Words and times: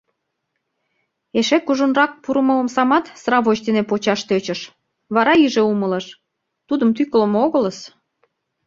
Эше 1.39 1.57
кужунрак 1.65 2.11
пурымо 2.23 2.53
омсамат 2.61 3.05
сравоч 3.21 3.57
дене 3.67 3.81
почаш 3.89 4.21
тӧчыш, 4.29 4.59
вара 5.15 5.33
иже 5.45 5.61
умылыш— 5.71 6.05
тудым 6.67 6.89
тӱкылымӧ 6.95 7.37
огылыс! 7.45 7.79